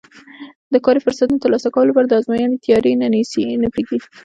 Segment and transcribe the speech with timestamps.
[0.73, 2.91] د کاري فرصتونو ترلاسه کولو لپاره د ازموینو تیاري
[3.31, 3.99] ته نه پرېږدي